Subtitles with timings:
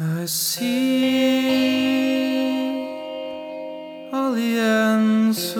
[0.00, 1.88] I see
[4.12, 5.56] all the answers,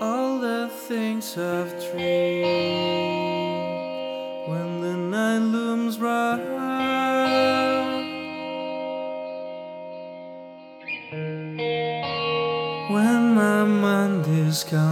[0.00, 2.46] all the things I've dreamed
[4.46, 6.38] when the night looms bright.
[12.92, 14.83] When my mind is calm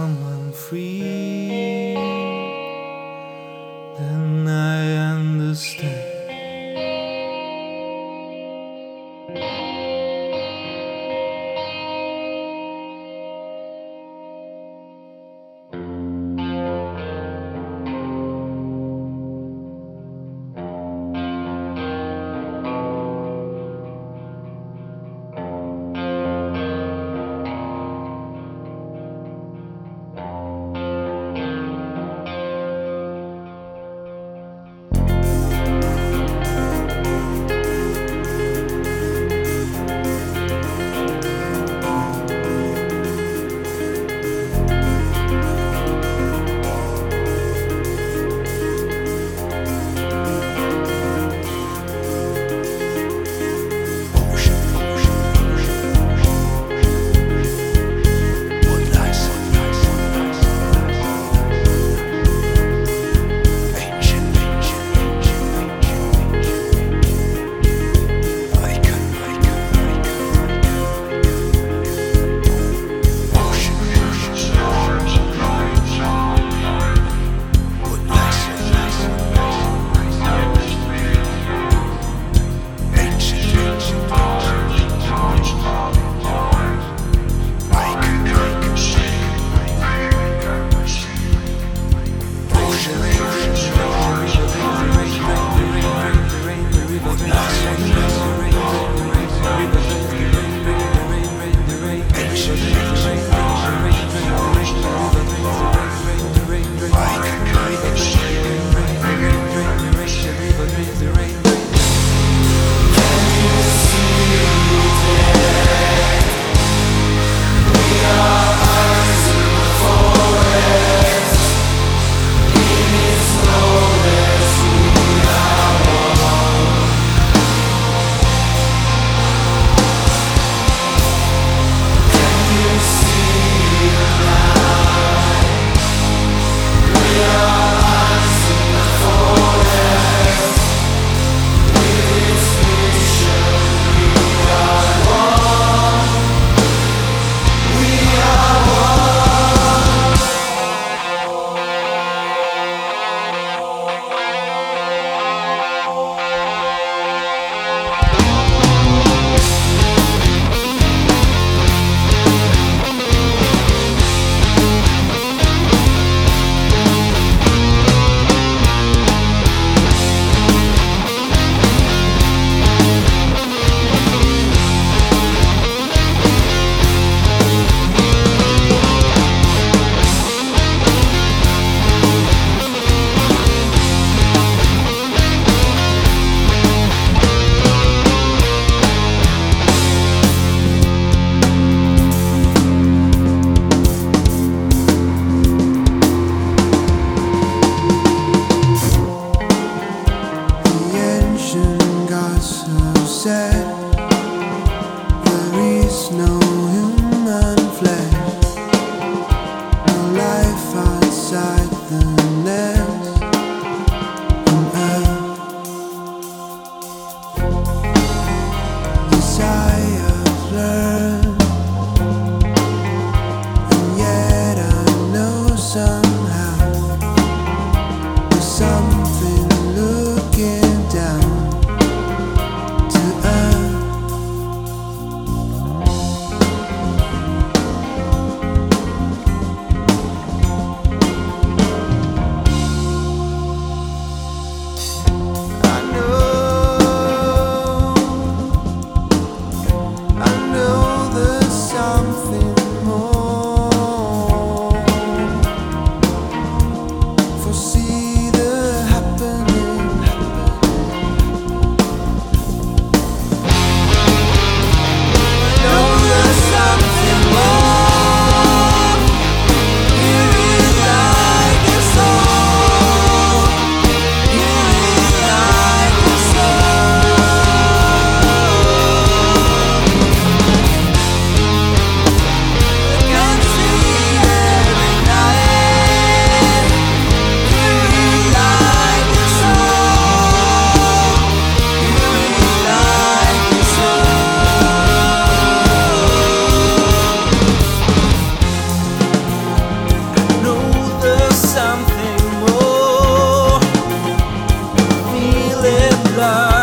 [306.15, 306.62] like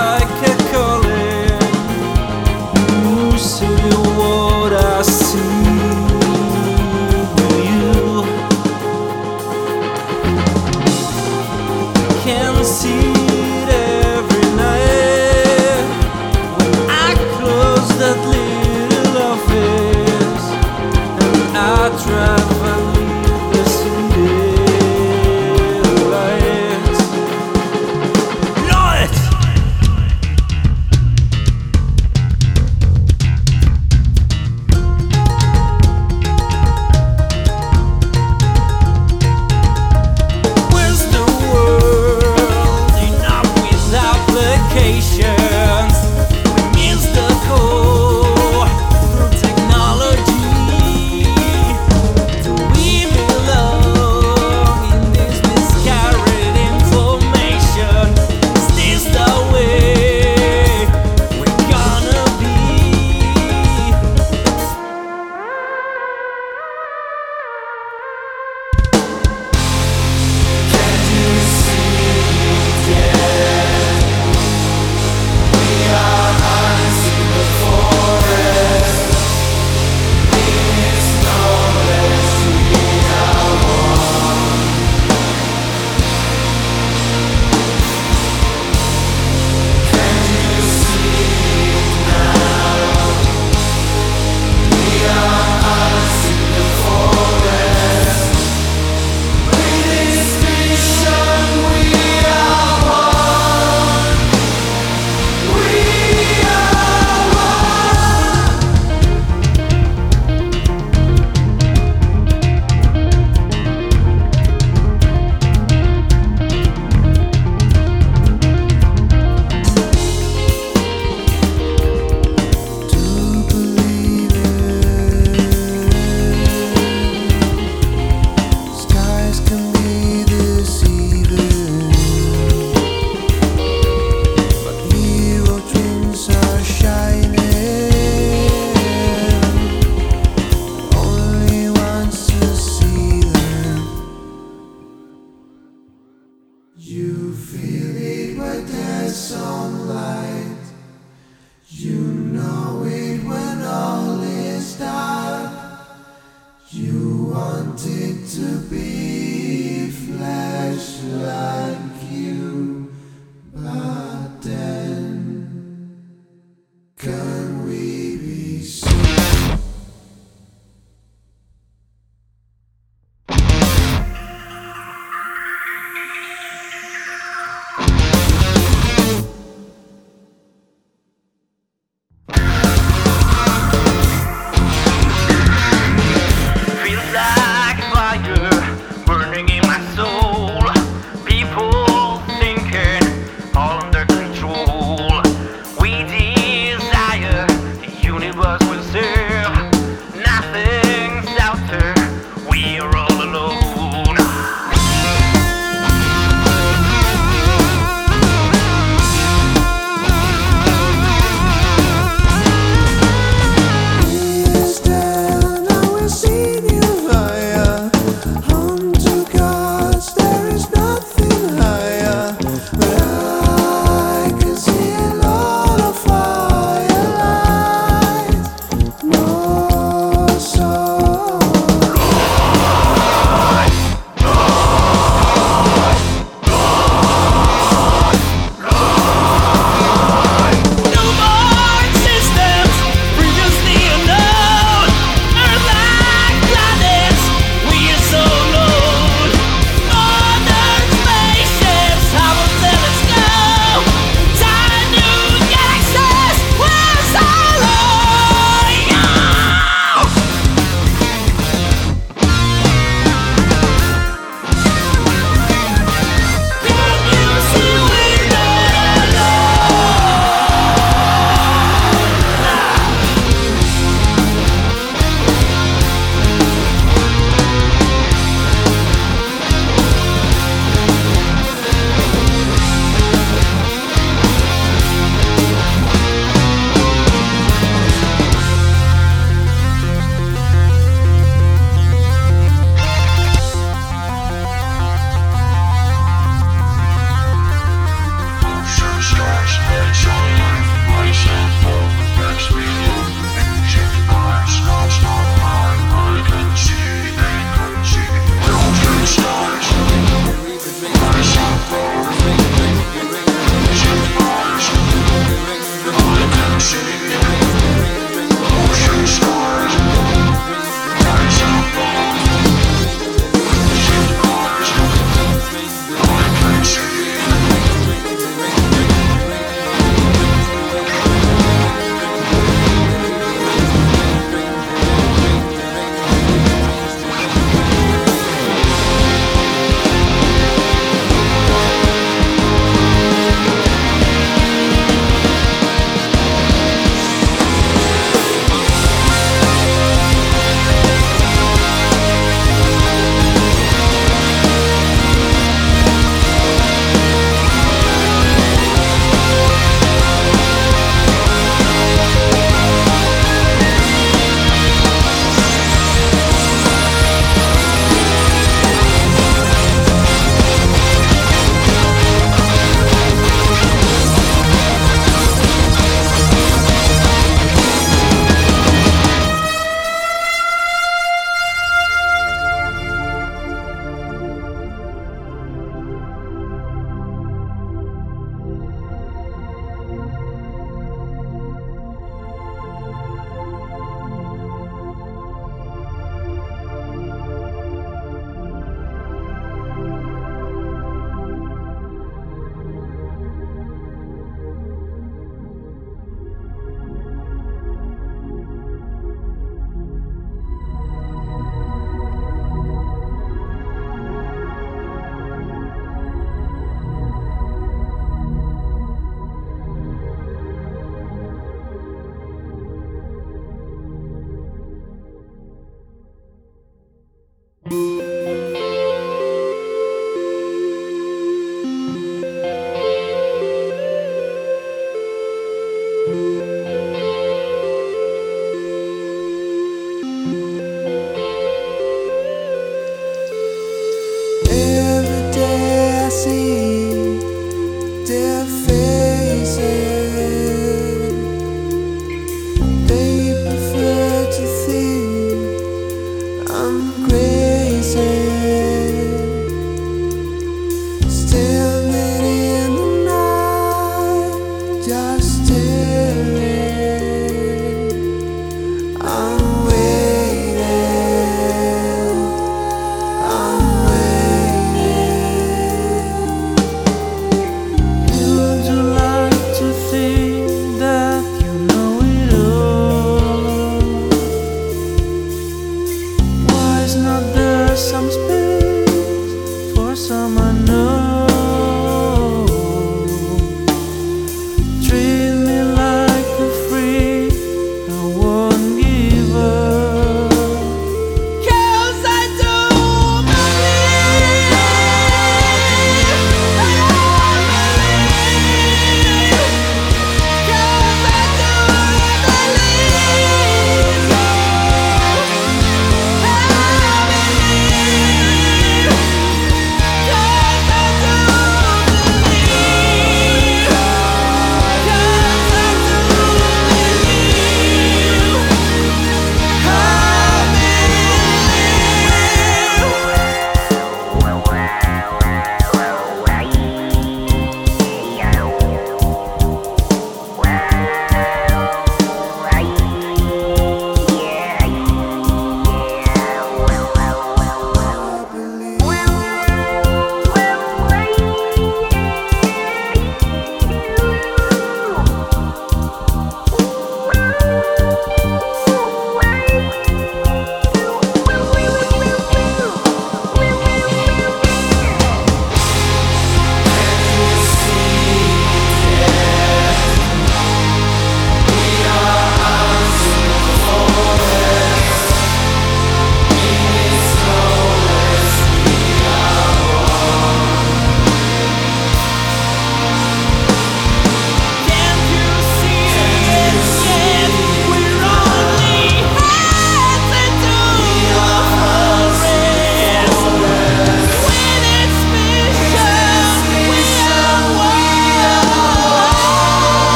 [149.11, 149.80] when